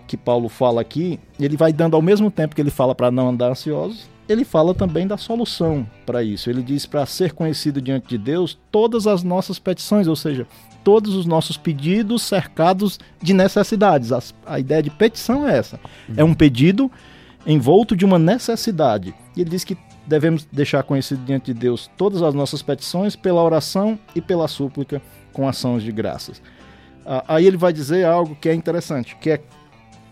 que 0.06 0.16
Paulo 0.16 0.48
fala 0.48 0.80
aqui, 0.80 1.18
ele 1.40 1.56
vai 1.56 1.72
dando 1.72 1.94
ao 1.96 2.02
mesmo 2.02 2.30
tempo 2.30 2.54
que 2.54 2.60
ele 2.60 2.70
fala 2.70 2.94
para 2.94 3.10
não 3.10 3.28
andar 3.28 3.50
ansiosos, 3.50 4.08
ele 4.28 4.44
fala 4.44 4.74
também 4.74 5.06
da 5.06 5.16
solução 5.16 5.86
para 6.06 6.22
isso. 6.22 6.48
Ele 6.48 6.62
diz 6.62 6.86
para 6.86 7.04
ser 7.06 7.32
conhecido 7.32 7.80
diante 7.80 8.08
de 8.08 8.16
Deus 8.18 8.58
todas 8.70 9.06
as 9.06 9.22
nossas 9.22 9.58
petições, 9.58 10.06
ou 10.06 10.16
seja, 10.16 10.46
todos 10.82 11.14
os 11.14 11.24
nossos 11.26 11.56
pedidos 11.56 12.22
cercados 12.22 12.98
de 13.22 13.32
necessidades. 13.34 14.12
As- 14.12 14.34
a 14.46 14.58
ideia 14.58 14.82
de 14.82 14.90
petição 14.90 15.46
é 15.48 15.56
essa. 15.58 15.78
É 16.16 16.24
um 16.24 16.34
pedido 16.34 16.90
envolto 17.46 17.96
de 17.96 18.05
uma 18.05 18.19
necessidade. 18.19 19.14
E 19.37 19.41
ele 19.41 19.50
diz 19.50 19.64
que 19.64 19.76
devemos 20.06 20.46
deixar 20.50 20.82
conhecido 20.82 21.25
diante 21.25 21.52
de 21.52 21.58
Deus 21.58 21.91
todas 21.96 22.23
as 22.23 22.35
nossas 22.35 22.62
petições 22.62 23.17
pela 23.17 23.43
oração 23.43 23.99
e 24.14 24.20
pela 24.20 24.49
súplica 24.49 25.00
com 25.32 25.49
ações 25.49 25.82
de 25.82 25.93
graças. 25.93 26.41
Ah, 27.05 27.25
Aí 27.29 27.46
ele 27.46 27.56
vai 27.56 27.73
dizer 27.73 28.05
algo 28.05 28.37
que 28.37 28.49
é 28.49 28.55
interessante, 28.55 29.17
que 29.17 29.31
é 29.31 29.41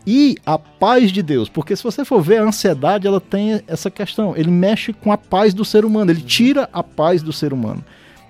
e 0.04 0.36
a 0.44 0.58
paz 0.58 1.12
de 1.12 1.22
Deus, 1.22 1.48
porque 1.48 1.76
se 1.76 1.84
você 1.84 2.04
for 2.04 2.20
ver 2.20 2.38
a 2.38 2.44
ansiedade, 2.44 3.06
ela 3.06 3.20
tem 3.20 3.62
essa 3.68 3.88
questão, 3.88 4.36
ele 4.36 4.50
mexe 4.50 4.92
com 4.92 5.12
a 5.12 5.18
paz 5.18 5.54
do 5.54 5.64
ser 5.64 5.84
humano, 5.84 6.10
ele 6.10 6.22
tira 6.22 6.68
a 6.72 6.82
paz 6.82 7.22
do 7.22 7.32
ser 7.32 7.52
humano. 7.52 7.84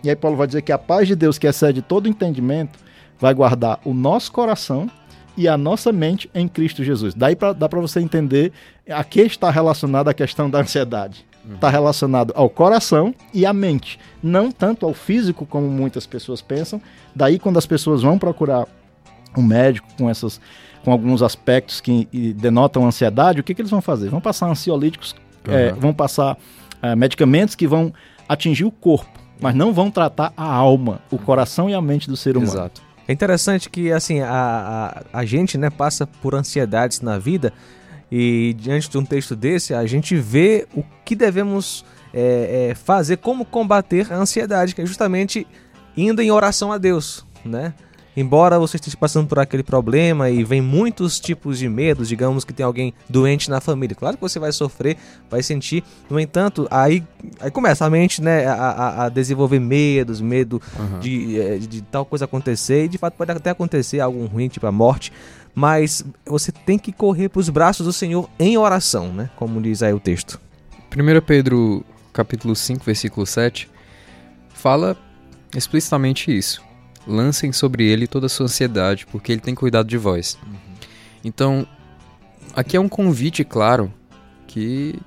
E 0.04 0.10
aí 0.10 0.16
Paulo 0.16 0.36
vai 0.36 0.46
dizer 0.46 0.60
que 0.60 0.72
a 0.72 0.76
paz 0.76 1.08
de 1.08 1.16
Deus, 1.16 1.38
que 1.38 1.46
excede 1.46 1.80
todo 1.80 2.08
entendimento, 2.08 2.78
vai 3.18 3.32
guardar 3.32 3.80
o 3.84 3.94
nosso 3.94 4.30
coração 4.32 4.90
e 5.36 5.48
a 5.48 5.56
nossa 5.56 5.92
mente 5.92 6.30
em 6.34 6.46
Cristo 6.46 6.82
Jesus. 6.84 7.14
Daí 7.14 7.34
pra, 7.34 7.52
dá 7.52 7.68
para 7.68 7.80
você 7.80 8.00
entender 8.00 8.52
a 8.88 9.02
que 9.04 9.20
está 9.22 9.50
relacionada 9.50 10.10
a 10.10 10.14
questão 10.14 10.48
da 10.50 10.60
ansiedade. 10.60 11.24
Está 11.54 11.68
relacionado 11.68 12.32
ao 12.36 12.48
coração 12.48 13.12
e 13.34 13.44
à 13.44 13.52
mente, 13.52 13.98
não 14.22 14.52
tanto 14.52 14.86
ao 14.86 14.94
físico 14.94 15.44
como 15.44 15.66
muitas 15.68 16.06
pessoas 16.06 16.40
pensam. 16.40 16.80
Daí 17.14 17.36
quando 17.36 17.56
as 17.58 17.66
pessoas 17.66 18.00
vão 18.02 18.16
procurar 18.16 18.64
um 19.36 19.42
médico 19.42 19.88
com 19.98 20.08
essas 20.08 20.40
com 20.84 20.92
alguns 20.92 21.22
aspectos 21.22 21.80
que 21.80 22.06
denotam 22.36 22.84
ansiedade, 22.86 23.40
o 23.40 23.44
que, 23.44 23.54
que 23.54 23.60
eles 23.62 23.70
vão 23.70 23.80
fazer? 23.80 24.08
Vão 24.08 24.20
passar 24.20 24.48
ansiolíticos, 24.48 25.14
é, 25.48 25.72
Uhum. 25.72 25.80
vão 25.80 25.94
passar 25.94 26.36
é, 26.80 26.94
medicamentos 26.96 27.54
que 27.54 27.66
vão 27.66 27.92
atingir 28.28 28.64
o 28.64 28.70
corpo, 28.70 29.10
mas 29.40 29.54
não 29.54 29.72
vão 29.72 29.90
tratar 29.90 30.32
a 30.36 30.44
alma, 30.44 31.00
o 31.10 31.18
coração 31.18 31.68
e 31.70 31.74
a 31.74 31.80
mente 31.80 32.08
do 32.08 32.16
ser 32.16 32.36
humano. 32.36 32.52
Exato. 32.52 32.82
É 33.06 33.12
interessante 33.12 33.68
que 33.68 33.92
assim 33.92 34.20
a, 34.20 35.02
a, 35.12 35.20
a 35.20 35.24
gente 35.24 35.58
né, 35.58 35.70
passa 35.70 36.06
por 36.06 36.34
ansiedades 36.34 37.00
na 37.00 37.18
vida 37.18 37.52
e 38.10 38.54
diante 38.58 38.88
de 38.90 38.98
um 38.98 39.04
texto 39.04 39.34
desse 39.34 39.74
a 39.74 39.84
gente 39.86 40.14
vê 40.16 40.66
o 40.74 40.84
que 41.04 41.16
devemos 41.16 41.84
é, 42.12 42.68
é, 42.70 42.74
fazer, 42.74 43.16
como 43.16 43.44
combater 43.44 44.12
a 44.12 44.16
ansiedade, 44.16 44.74
que 44.74 44.82
é 44.82 44.86
justamente 44.86 45.46
indo 45.96 46.20
em 46.20 46.30
oração 46.30 46.70
a 46.70 46.78
Deus, 46.78 47.26
né? 47.44 47.72
Embora 48.16 48.58
você 48.58 48.76
esteja 48.76 48.96
passando 48.96 49.26
por 49.26 49.38
aquele 49.38 49.62
problema 49.62 50.28
e 50.28 50.44
vem 50.44 50.60
muitos 50.60 51.18
tipos 51.18 51.58
de 51.58 51.66
medos, 51.68 52.08
digamos 52.08 52.44
que 52.44 52.52
tem 52.52 52.64
alguém 52.64 52.92
doente 53.08 53.48
na 53.48 53.58
família, 53.60 53.96
claro 53.96 54.16
que 54.16 54.20
você 54.22 54.38
vai 54.38 54.52
sofrer, 54.52 54.98
vai 55.30 55.42
sentir. 55.42 55.82
No 56.10 56.20
entanto, 56.20 56.68
aí, 56.70 57.02
aí 57.40 57.50
começa 57.50 57.86
a 57.86 57.90
mente, 57.90 58.20
né, 58.20 58.44
a, 58.46 58.52
a- 58.54 59.04
a 59.04 59.08
desenvolver 59.08 59.58
medos, 59.60 60.20
medo 60.20 60.60
Uhum. 60.78 60.98
de, 60.98 61.40
eh, 61.40 61.58
de 61.58 61.80
tal 61.80 62.04
coisa 62.04 62.26
acontecer, 62.26 62.84
e 62.84 62.88
de 62.88 62.98
fato 62.98 63.14
pode 63.14 63.30
até 63.30 63.48
acontecer 63.48 63.98
algo 64.00 64.26
ruim, 64.26 64.48
tipo 64.48 64.66
a 64.66 64.72
morte, 64.72 65.10
mas 65.54 66.04
você 66.26 66.52
tem 66.52 66.78
que 66.78 66.92
correr 66.92 67.30
para 67.30 67.40
os 67.40 67.48
braços 67.48 67.86
do 67.86 67.92
Senhor 67.94 68.28
em 68.38 68.58
oração, 68.58 69.12
né? 69.12 69.30
Como 69.36 69.60
diz 69.60 69.82
aí 69.82 69.92
o 69.94 70.00
texto. 70.00 70.38
1 70.94 71.20
Pedro 71.24 71.82
capítulo 72.12 72.54
5, 72.54 72.84
versículo 72.84 73.24
7, 73.26 73.70
fala 74.50 74.96
explicitamente 75.56 76.36
isso. 76.36 76.62
Lancem 77.06 77.52
sobre 77.52 77.84
ele 77.84 78.06
toda 78.06 78.26
a 78.26 78.28
sua 78.28 78.44
ansiedade, 78.44 79.06
porque 79.06 79.32
ele 79.32 79.40
tem 79.40 79.54
cuidado 79.54 79.88
de 79.88 79.98
vós. 79.98 80.38
Então, 81.24 81.66
aqui 82.54 82.76
é 82.76 82.80
um 82.80 82.88
convite, 82.88 83.44
claro, 83.44 83.92
que 84.46 84.98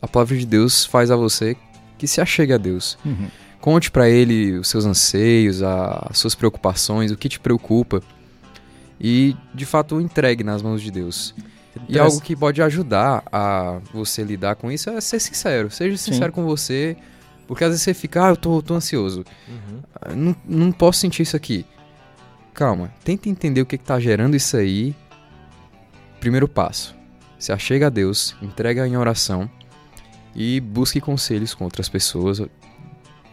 a 0.00 0.08
palavra 0.08 0.36
de 0.36 0.46
Deus 0.46 0.84
faz 0.84 1.10
a 1.10 1.16
você 1.16 1.56
que 1.98 2.06
se 2.06 2.20
achegue 2.20 2.52
a 2.52 2.58
Deus. 2.58 2.98
Uhum. 3.04 3.28
Conte 3.60 3.90
para 3.92 4.08
ele 4.08 4.58
os 4.58 4.66
seus 4.66 4.84
anseios, 4.84 5.62
a, 5.62 6.08
as 6.10 6.18
suas 6.18 6.34
preocupações, 6.34 7.12
o 7.12 7.16
que 7.16 7.28
te 7.28 7.38
preocupa. 7.38 8.02
E, 9.00 9.36
de 9.54 9.64
fato, 9.64 10.00
entregue 10.00 10.42
nas 10.42 10.62
mãos 10.62 10.82
de 10.82 10.90
Deus. 10.90 11.34
E 11.88 11.98
algo 11.98 12.20
que 12.20 12.36
pode 12.36 12.60
ajudar 12.60 13.22
a 13.32 13.80
você 13.92 14.22
lidar 14.24 14.56
com 14.56 14.70
isso 14.70 14.90
é 14.90 15.00
ser 15.00 15.20
sincero. 15.20 15.70
Seja 15.70 15.96
sincero 15.96 16.26
Sim. 16.26 16.32
com 16.32 16.44
você. 16.44 16.96
Porque 17.52 17.64
às 17.64 17.68
vezes 17.68 17.82
você 17.82 17.92
fica, 17.92 18.24
ah, 18.24 18.30
eu 18.30 18.36
tô, 18.38 18.62
tô 18.62 18.72
ansioso. 18.72 19.26
Uhum. 19.46 19.82
Ah, 19.94 20.14
não, 20.14 20.34
não 20.42 20.72
posso 20.72 21.00
sentir 21.00 21.22
isso 21.22 21.36
aqui. 21.36 21.66
Calma, 22.54 22.90
tenta 23.04 23.28
entender 23.28 23.60
o 23.60 23.66
que, 23.66 23.76
que 23.76 23.84
tá 23.84 24.00
gerando 24.00 24.34
isso 24.34 24.56
aí. 24.56 24.96
Primeiro 26.18 26.48
passo. 26.48 26.96
Se 27.38 27.52
achega 27.52 27.88
a 27.88 27.90
Deus, 27.90 28.34
entrega 28.40 28.88
em 28.88 28.96
oração 28.96 29.50
e 30.34 30.60
busque 30.60 30.98
conselhos 30.98 31.52
com 31.52 31.64
outras 31.64 31.90
pessoas. 31.90 32.40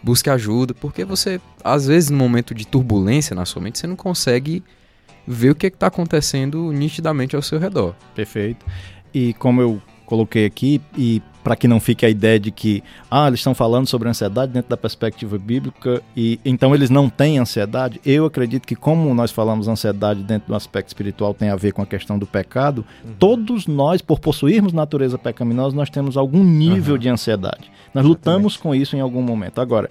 Busque 0.03 0.29
ajuda, 0.29 0.73
porque 0.73 1.05
você, 1.05 1.39
às 1.63 1.87
vezes, 1.87 2.09
no 2.09 2.17
momento 2.17 2.53
de 2.53 2.67
turbulência 2.67 3.33
na 3.33 3.45
sua 3.45 3.61
mente, 3.61 3.79
você 3.79 3.87
não 3.87 3.95
consegue 3.95 4.61
ver 5.25 5.51
o 5.51 5.55
que 5.55 5.67
está 5.67 5.87
acontecendo 5.87 6.73
nitidamente 6.73 7.37
ao 7.37 7.41
seu 7.41 7.57
redor. 7.57 7.95
Perfeito. 8.13 8.65
E 9.13 9.33
como 9.35 9.61
eu 9.61 9.81
coloquei 10.05 10.45
aqui, 10.45 10.81
e 10.97 11.21
para 11.49 11.55
que 11.55 11.67
não 11.67 11.79
fique 11.79 12.05
a 12.05 12.09
ideia 12.09 12.39
de 12.39 12.51
que 12.51 12.83
ah, 13.09 13.27
eles 13.27 13.39
estão 13.39 13.55
falando 13.55 13.87
sobre 13.87 14.07
ansiedade 14.07 14.51
dentro 14.51 14.69
da 14.69 14.77
perspectiva 14.77 15.35
bíblica 15.35 15.99
e 16.15 16.39
então 16.45 16.75
eles 16.75 16.91
não 16.91 17.09
têm 17.09 17.39
ansiedade, 17.39 17.99
eu 18.05 18.23
acredito 18.23 18.67
que 18.67 18.75
como 18.75 19.11
nós 19.15 19.31
falamos 19.31 19.67
ansiedade 19.67 20.21
dentro 20.21 20.49
do 20.49 20.55
aspecto 20.55 20.89
espiritual 20.89 21.33
tem 21.33 21.49
a 21.49 21.55
ver 21.55 21.73
com 21.73 21.81
a 21.81 21.87
questão 21.87 22.19
do 22.19 22.27
pecado, 22.27 22.85
uhum. 23.03 23.13
todos 23.17 23.65
nós, 23.65 23.99
por 23.99 24.19
possuirmos 24.19 24.73
natureza 24.73 25.17
pecaminosa, 25.17 25.75
nós 25.75 25.89
temos 25.89 26.17
algum 26.17 26.43
nível 26.43 26.93
uhum. 26.93 26.99
de 26.99 27.09
ansiedade. 27.09 27.71
Nós 27.95 28.05
Exatamente. 28.05 28.07
lutamos 28.09 28.55
com 28.55 28.75
isso 28.75 28.95
em 28.95 28.99
algum 28.99 29.23
momento. 29.23 29.59
Agora, 29.59 29.89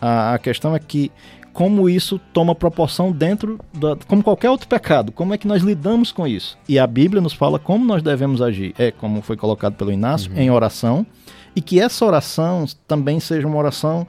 a, 0.00 0.34
a 0.34 0.38
questão 0.38 0.76
é 0.76 0.78
que 0.78 1.10
como 1.54 1.88
isso 1.88 2.20
toma 2.32 2.52
proporção 2.52 3.12
dentro 3.12 3.60
da, 3.72 3.96
como 4.08 4.24
qualquer 4.24 4.50
outro 4.50 4.66
pecado. 4.66 5.12
Como 5.12 5.32
é 5.32 5.38
que 5.38 5.46
nós 5.46 5.62
lidamos 5.62 6.10
com 6.10 6.26
isso? 6.26 6.58
E 6.68 6.80
a 6.80 6.86
Bíblia 6.86 7.22
nos 7.22 7.32
fala 7.32 7.60
como 7.60 7.84
nós 7.84 8.02
devemos 8.02 8.42
agir. 8.42 8.74
É 8.76 8.90
como 8.90 9.22
foi 9.22 9.36
colocado 9.36 9.74
pelo 9.74 9.92
Inácio, 9.92 10.32
uhum. 10.32 10.38
em 10.38 10.50
oração, 10.50 11.06
e 11.54 11.62
que 11.62 11.80
essa 11.80 12.04
oração 12.04 12.66
também 12.88 13.20
seja 13.20 13.46
uma 13.46 13.56
oração 13.56 14.04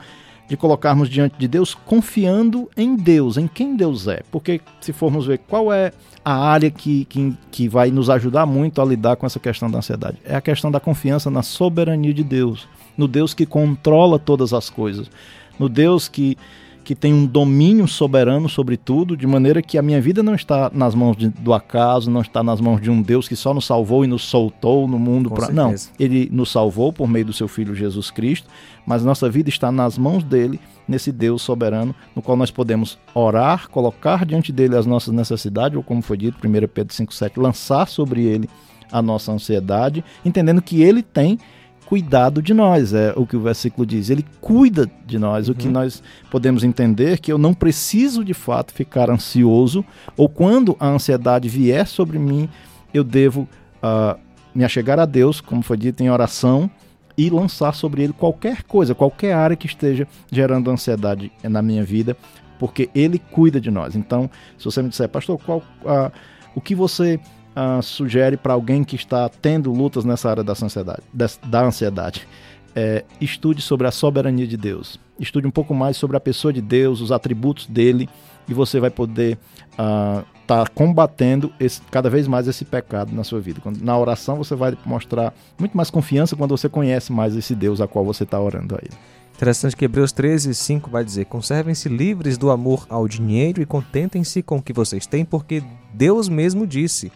de 0.48 0.58
colocarmos 0.58 1.08
diante 1.08 1.38
de 1.38 1.48
Deus 1.48 1.74
confiando 1.74 2.70
em 2.76 2.96
Deus, 2.96 3.38
em 3.38 3.48
quem 3.48 3.76
Deus 3.76 4.08
é. 4.08 4.22
Porque 4.32 4.60
se 4.82 4.92
formos 4.92 5.28
ver 5.28 5.40
qual 5.40 5.72
é 5.72 5.92
a 6.24 6.36
área 6.36 6.72
que, 6.72 7.06
que, 7.06 7.36
que 7.52 7.68
vai 7.68 7.92
nos 7.92 8.10
ajudar 8.10 8.48
muito 8.48 8.82
a 8.82 8.86
lidar 8.86 9.16
com 9.18 9.28
essa 9.28 9.40
questão 9.40 9.70
da 9.70 9.78
ansiedade, 9.78 10.18
é 10.26 10.36
a 10.36 10.42
questão 10.42 10.72
da 10.72 10.80
confiança 10.80 11.30
na 11.30 11.44
soberania 11.44 12.14
de 12.14 12.24
Deus, 12.24 12.68
no 12.98 13.08
Deus 13.08 13.36
que 13.36 13.46
controla 13.46 14.18
todas 14.18 14.52
as 14.52 14.68
coisas, 14.68 15.10
no 15.60 15.70
Deus 15.70 16.08
que 16.08 16.36
que 16.86 16.94
tem 16.94 17.12
um 17.12 17.26
domínio 17.26 17.88
soberano 17.88 18.48
sobre 18.48 18.78
tudo, 18.78 19.18
de 19.18 19.26
maneira 19.26 19.62
que 19.62 19.78
a 19.78 19.82
minha 19.82 20.00
vida 20.00 20.22
não 20.22 20.36
está 20.36 20.72
nas 20.72 20.94
mãos 20.94 21.18
de, 21.18 21.30
do 21.30 21.52
acaso, 21.52 22.12
não 22.12 22.22
está 22.22 22.44
nas 22.44 22.62
mãos 22.62 22.80
de 22.80 22.92
um 22.92 23.02
Deus 23.02 23.28
que 23.28 23.36
só 23.36 23.54
nos 23.54 23.66
salvou 23.66 24.06
e 24.06 24.08
nos 24.08 24.24
soltou 24.24 24.88
no 24.88 25.00
mundo. 25.00 25.32
Pra... 25.32 25.50
Não, 25.50 25.74
ele 26.00 26.30
nos 26.32 26.52
salvou 26.52 26.94
por 26.94 27.08
meio 27.08 27.26
do 27.26 27.34
seu 27.34 27.48
Filho 27.48 27.76
Jesus 27.76 28.12
Cristo, 28.12 28.48
mas 28.86 29.04
nossa 29.04 29.28
vida 29.28 29.50
está 29.50 29.72
nas 29.72 29.98
mãos 29.98 30.24
dele, 30.24 30.60
nesse 30.88 31.12
Deus 31.12 31.42
soberano, 31.42 31.94
no 32.16 32.22
qual 32.22 32.38
nós 32.38 32.52
podemos 32.52 33.00
orar, 33.16 33.68
colocar 33.70 34.24
diante 34.24 34.54
dele 34.54 34.78
as 34.78 34.86
nossas 34.86 35.14
necessidades, 35.14 35.76
ou 35.76 35.84
como 35.84 36.04
foi 36.04 36.18
dito, 36.18 36.38
1 36.48 36.52
Pedro 36.68 36.94
5,7, 36.94 37.42
lançar 37.42 37.88
sobre 37.88 38.24
ele 38.24 38.48
a 38.92 39.02
nossa 39.02 39.32
ansiedade, 39.32 40.06
entendendo 40.24 40.62
que 40.62 40.84
ele 40.84 41.02
tem 41.02 41.40
cuidado 41.86 42.42
de 42.42 42.54
nós, 42.54 42.94
é 42.94 43.14
o 43.16 43.26
que 43.26 43.38
o 43.38 43.42
versículo 43.42 43.86
diz. 43.86 44.10
Ele 44.10 44.26
cuida 44.42 44.90
de 45.06 45.20
nós. 45.20 45.48
Uhum. 45.48 45.54
O 45.54 45.58
que 45.58 45.68
uhum. 45.68 45.74
nós 45.74 46.02
podemos 46.30 46.64
entender 46.64 47.20
que 47.20 47.32
eu 47.32 47.38
não 47.38 47.54
preciso 47.54 48.24
de 48.24 48.34
fato 48.34 48.74
ficar 48.74 49.10
ansioso, 49.10 49.86
ou 50.18 50.28
quando 50.28 50.76
a 50.80 50.88
ansiedade 50.88 51.48
vier 51.48 51.88
sobre 51.88 52.18
mim, 52.18 52.50
eu 52.94 53.04
devo 53.04 53.48
uh, 53.82 54.20
me 54.54 54.64
achegar 54.64 55.00
a 55.00 55.06
Deus, 55.06 55.40
como 55.40 55.62
foi 55.62 55.78
dito 55.78 56.02
em 56.02 56.10
oração, 56.10 56.70
e 57.18 57.30
lançar 57.30 57.74
sobre 57.74 58.04
ele 58.04 58.14
qualquer 58.14 58.64
coisa, 58.64 58.94
qualquer 58.94 59.34
área 59.34 59.56
que 59.56 59.68
esteja 59.68 60.08
gerando 60.32 60.70
ansiedade 60.70 61.32
na 61.44 61.62
minha 61.62 61.84
vida, 61.84 62.18
porque 62.60 62.90
ele 62.94 63.20
cuida 63.20 63.60
de 63.60 63.72
nós. 63.72 63.96
Então, 63.96 64.30
se 64.58 64.66
você 64.66 64.82
me 64.82 64.90
disser, 64.90 65.08
pastor, 65.08 65.40
qual, 65.40 65.60
uh, 65.60 66.12
o 66.54 66.62
que 66.62 66.76
você 66.76 67.20
uh, 67.56 67.82
sugere 67.82 68.38
para 68.38 68.54
alguém 68.54 68.84
que 68.84 68.96
está 68.96 69.30
tendo 69.30 69.72
lutas 69.72 70.06
nessa 70.06 70.30
área 70.30 70.44
da 70.44 70.54
ansiedade? 70.54 71.02
Da 71.44 71.64
ansiedade? 71.64 72.28
É, 72.76 73.06
estude 73.22 73.62
sobre 73.62 73.88
a 73.88 73.92
soberania 73.92 74.46
de 74.46 74.58
Deus. 74.58 75.00
Estude 75.18 75.48
um 75.48 75.52
pouco 75.52 75.74
mais 75.74 75.96
sobre 75.96 76.18
a 76.18 76.20
pessoa 76.20 76.52
de 76.52 76.62
Deus, 76.62 77.00
os 77.00 77.12
atributos 77.12 77.68
dele, 77.68 78.10
e 78.50 78.54
você 78.54 78.80
vai 78.82 78.90
poder 78.90 79.38
estar 79.72 80.22
uh, 80.22 80.26
tá 80.46 80.66
combatendo 80.68 81.52
esse, 81.58 81.82
cada 81.90 82.10
vez 82.10 82.28
mais 82.28 82.48
esse 82.48 82.66
pecado 82.66 83.16
na 83.16 83.24
sua 83.24 83.40
vida. 83.40 83.62
Quando, 83.62 83.82
na 83.82 83.98
oração 83.98 84.36
você 84.36 84.56
vai 84.56 84.78
mostrar 84.86 85.34
muito 85.58 85.76
mais 85.76 85.90
confiança 85.90 86.36
quando 86.36 86.56
você 86.56 86.68
conhece 86.68 87.14
mais 87.14 87.36
esse 87.36 87.56
Deus 87.56 87.80
a 87.80 87.88
qual 87.88 88.04
você 88.04 88.24
está 88.24 88.40
orando 88.40 88.76
a 88.76 88.80
ele. 88.82 88.94
Interessante 89.36 89.76
que 89.76 89.84
Hebreus 89.84 90.12
13, 90.12 90.54
5 90.54 90.90
vai 90.90 91.04
dizer: 91.04 91.26
Conservem-se 91.26 91.90
livres 91.90 92.38
do 92.38 92.50
amor 92.50 92.86
ao 92.90 93.08
dinheiro 93.08 93.62
e 93.62 93.66
contentem-se 93.66 94.42
com 94.42 94.58
o 94.58 94.62
que 94.62 94.72
vocês 94.72 95.06
têm, 95.06 95.26
porque 95.26 95.62
Deus 95.94 96.30
mesmo 96.30 96.66
disse: 96.66 97.12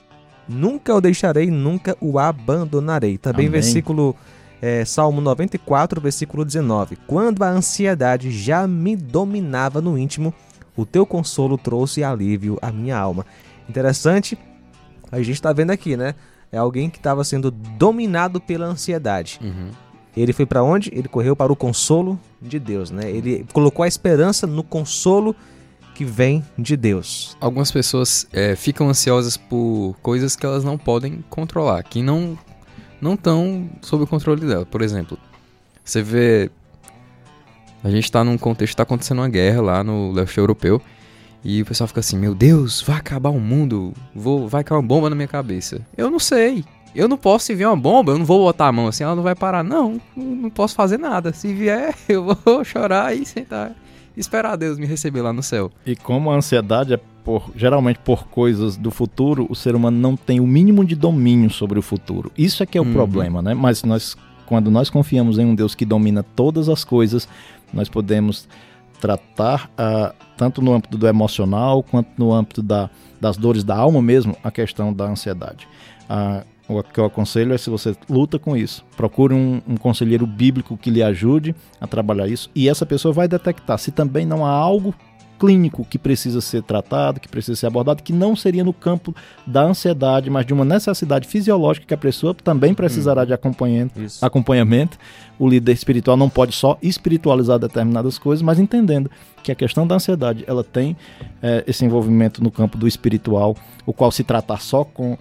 Nunca 0.50 0.96
o 0.96 1.00
deixarei, 1.00 1.51
nunca 1.51 1.96
o 2.01 2.18
abandonarei. 2.18 3.18
Também 3.18 3.46
Amém. 3.46 3.62
versículo 3.62 4.15
é, 4.62 4.84
Salmo 4.84 5.22
94, 5.22 6.01
versículo 6.01 6.44
19. 6.44 6.98
Quando 7.08 7.44
a 7.44 7.50
ansiedade 7.50 8.32
já 8.32 8.68
me 8.68 8.96
dominava 8.96 9.79
no 9.79 9.98
íntimo, 9.98 10.34
o 10.75 10.86
teu 10.86 11.06
consolo 11.06 11.58
trouxe 11.58 12.03
alívio 12.03 12.58
à 12.62 12.72
minha 12.72 12.98
alma. 12.98 13.25
Interessante, 13.70 14.38
a 15.12 15.18
gente 15.20 15.34
está 15.34 15.53
vendo 15.53 15.72
aqui, 15.72 15.96
né? 15.96 16.15
É 16.51 16.58
alguém 16.58 16.89
que 16.89 16.98
estava 16.98 17.24
sendo 17.24 17.51
dominado 17.51 18.41
pela 18.41 18.65
ansiedade. 18.65 19.39
Uhum. 19.41 19.70
Ele 20.18 20.34
foi 20.34 20.46
para 20.46 20.63
onde? 20.63 20.89
Ele 20.94 21.08
correu 21.08 21.36
para 21.36 21.53
o 21.53 21.56
consolo 21.56 22.20
de 22.41 22.60
Deus, 22.60 22.89
né? 22.89 23.10
Ele 23.10 23.46
colocou 23.53 23.84
a 23.84 23.88
esperança 23.88 24.48
no 24.48 24.63
consolo 24.63 25.34
de 25.34 25.39
que 26.00 26.06
vem 26.06 26.41
de 26.58 26.77
Deus. 26.77 27.36
Algumas 27.41 27.70
pessoas 27.70 28.25
é, 28.32 28.56
ficam 28.56 28.88
ansiosas 28.88 29.36
por 29.36 29.98
coisas 30.01 30.34
que 30.34 30.46
elas 30.46 30.63
não 30.63 30.77
podem 30.77 31.22
controlar, 31.29 31.84
que 31.84 32.01
não 32.01 32.39
não 33.01 33.15
estão 33.15 33.70
sob 33.82 34.06
o 34.06 34.08
controle 34.08 34.48
dela. 34.48 34.65
Por 34.65 34.82
exemplo, 34.82 35.18
você 35.84 36.01
vê 36.01 36.50
a 37.84 37.89
gente 37.89 38.06
está 38.06 38.24
num 38.24 38.38
contexto 38.38 38.72
está 38.72 38.84
acontecendo 38.84 39.18
uma 39.18 39.27
guerra 39.27 39.62
lá 39.62 39.84
no 39.84 40.13
leste 40.13 40.38
europeu 40.38 40.82
e 41.44 41.62
o 41.63 41.65
pessoal 41.65 41.89
fica 41.89 42.00
assim: 42.00 42.18
"Meu 42.18 42.34
Deus, 42.34 42.82
vai 42.82 42.96
acabar 42.96 43.32
o 43.32 43.39
mundo, 43.41 43.94
vou 44.15 44.48
vai 44.48 44.63
cair 44.63 44.77
uma 44.77 44.88
bomba 44.88 45.10
na 45.10 45.18
minha 45.18 45.27
cabeça". 45.27 45.82
Eu 45.98 46.10
não 46.10 46.20
sei. 46.20 46.63
Eu 46.96 47.10
não 47.10 47.18
posso 47.18 47.48
se 47.48 47.53
vier 47.53 47.68
uma 47.68 47.75
bomba, 47.75 48.13
eu 48.13 48.18
não 48.18 48.25
vou 48.25 48.46
botar 48.46 48.68
a 48.68 48.72
mão 48.72 48.88
assim, 48.88 49.03
ela 49.03 49.18
não 49.18 49.24
vai 49.24 49.36
parar. 49.36 49.65
Não, 49.65 50.00
não 50.15 50.50
posso 50.50 50.75
fazer 50.75 50.98
nada. 50.98 51.34
Se 51.34 51.53
vier, 51.53 51.94
eu 52.08 52.24
vou 52.24 52.63
chorar 52.63 53.13
e 53.13 53.25
sentar 53.25 53.75
esperar 54.20 54.56
Deus 54.58 54.78
me 54.78 54.86
receber 54.86 55.22
lá 55.22 55.32
no 55.32 55.42
céu. 55.42 55.72
E 55.86 55.96
como 55.96 56.30
a 56.30 56.36
ansiedade 56.36 56.94
é 56.94 57.00
por, 57.24 57.52
geralmente 57.56 58.00
por 58.00 58.28
coisas 58.28 58.76
do 58.76 58.92
futuro, 58.92 59.48
o 59.50 59.56
ser 59.56 59.76
humano 59.76 59.98
não 59.98 60.16
tem 60.16 60.40
o 60.40 60.48
mínimo 60.48 60.84
de 60.84 60.96
domínio 60.96 61.50
sobre 61.50 61.80
o 61.80 61.82
futuro. 61.82 62.32
Isso 62.38 62.62
é 62.62 62.66
que 62.66 62.78
é 62.78 62.82
o 62.82 62.84
uhum. 62.84 62.94
problema, 62.94 63.42
né? 63.42 63.54
Mas 63.54 63.84
nós, 63.84 64.16
quando 64.46 64.70
nós 64.70 64.90
confiamos 64.90 65.38
em 65.38 65.46
um 65.46 65.56
Deus 65.56 65.76
que 65.76 65.86
domina 65.86 66.24
todas 66.24 66.70
as 66.70 66.84
coisas, 66.84 67.28
nós 67.74 67.88
podemos 67.88 68.48
tratar 69.00 69.70
uh, 69.72 70.13
tanto 70.38 70.62
no 70.62 70.74
âmbito 70.74 70.98
do 70.98 71.08
emocional 71.08 71.82
quanto 71.84 72.10
no 72.18 72.34
âmbito 72.34 72.62
da, 72.62 72.89
das 73.20 73.38
dores 73.38 73.63
da 73.63 73.75
alma 73.75 74.01
mesmo 74.01 74.36
a 74.44 74.51
questão 74.51 74.94
da 74.94 75.06
ansiedade. 75.06 75.68
Uh, 76.10 76.46
o 76.70 76.84
que 76.84 77.00
eu 77.00 77.06
aconselho 77.06 77.51
é 77.51 77.58
se 77.58 77.70
você 77.70 77.96
luta 78.08 78.38
com 78.38 78.56
isso, 78.56 78.86
procure 78.96 79.34
um, 79.34 79.60
um, 79.68 79.75
conselheiro 79.75 80.27
bíblico 80.27 80.77
que 80.77 80.91
lhe 80.91 81.01
ajude 81.01 81.56
a 81.82 81.88
trabalhar 81.88 82.27
isso 82.27 82.50
e 82.53 82.70
essa 82.70 82.86
pessoa 82.86 83.12
vai 83.12 83.27
detectar 83.27 83.79
se 83.79 83.91
também 83.91 84.24
não 84.24 84.46
há 84.46 84.51
algo 84.51 84.94
clínico 85.39 85.86
que 85.86 85.98
precisa 85.98 86.41
ser 86.41 86.62
tratado, 86.62 87.19
que 87.19 87.27
precisa 87.27 87.55
ser 87.55 87.67
abordado, 87.67 88.03
que 88.03 88.12
não 88.12 88.36
seria 88.36 88.63
no 88.63 88.74
campo 88.74 89.15
da 89.48 89.63
ansiedade, 89.63 90.29
mas 90.29 90.46
de 90.46 90.53
uma 90.53 90.65
necessidade 90.65 91.27
fisiológica 91.27 91.88
que 91.88 91.93
a 91.93 91.98
pessoa 91.98 92.34
também 92.34 92.74
precisará 92.74 93.24
hum, 93.24 93.25
de 93.25 93.34
acompanhamento, 93.34 94.00
acompanhamento. 94.22 94.98
O 95.39 95.48
líder 95.48 95.72
espiritual 95.72 96.17
não 96.17 96.29
pode 96.29 96.53
só 96.53 96.77
espiritualizar 96.81 97.58
determinadas 97.58 98.17
coisas, 98.17 98.41
mas 98.41 98.60
entendendo 98.60 99.10
que 99.41 99.51
a 99.51 99.55
questão 99.55 99.88
da 99.88 99.96
ansiedade 99.96 100.43
ela 100.46 100.63
tem 100.63 100.98
é, 101.41 101.63
esse 101.65 101.86
envolvimento 101.86 102.43
no 102.43 102.51
campo 102.51 102.77
do 102.77 102.88
espiritual, 102.88 103.55
o 103.86 103.93
qual 103.93 104.12
se 104.12 104.24
tratar 104.24 104.60
só 104.60 104.84
com 104.84 105.17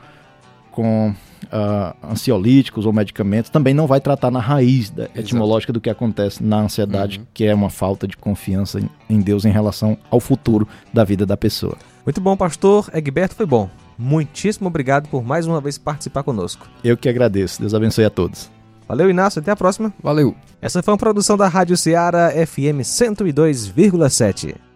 com 0.79 1.13
uh, 1.47 2.09
ansiolíticos 2.09 2.87
ou 2.87 2.93
medicamentos, 2.93 3.51
também 3.51 3.75
não 3.75 3.85
vai 3.85 4.01
tratar 4.01 4.31
na 4.31 4.39
raiz 4.39 4.91
da, 4.91 5.09
etimológica 5.17 5.73
do 5.73 5.81
que 5.81 5.91
acontece 5.91 6.41
na 6.41 6.61
ansiedade, 6.61 7.19
uhum. 7.19 7.27
que 7.35 7.45
é 7.45 7.53
uma 7.53 7.69
falta 7.69 8.07
de 8.07 8.17
confiança 8.17 8.79
em, 8.79 8.89
em 9.11 9.21
Deus 9.21 9.45
em 9.45 9.51
relação 9.51 9.99
ao 10.09 10.21
futuro 10.21 10.69
da 10.95 11.03
vida 11.03 11.27
da 11.27 11.37
pessoa. 11.37 11.77
Muito 12.07 12.21
bom, 12.21 12.37
pastor. 12.37 12.89
Egberto, 12.95 13.35
foi 13.35 13.45
bom. 13.45 13.69
Muitíssimo 13.99 14.69
obrigado 14.69 15.09
por 15.09 15.25
mais 15.25 15.49
uma 15.49 15.61
vez 15.61 15.77
participar 15.77 16.23
conosco. 16.23 16.69
Eu 16.85 16.97
que 16.97 17.09
agradeço. 17.09 17.61
Deus 17.61 17.75
abençoe 17.75 18.05
a 18.05 18.11
todos. 18.11 18.49
Valeu, 18.87 19.11
Inácio, 19.11 19.41
até 19.41 19.51
a 19.51 19.57
próxima. 19.57 19.93
Valeu. 20.01 20.37
Essa 20.63 20.81
foi 20.81 20.93
uma 20.93 20.99
produção 20.99 21.37
da 21.37 21.49
Rádio 21.49 21.77
Ceará 21.77 22.31
FM 22.31 22.83
102,7. 22.85 24.68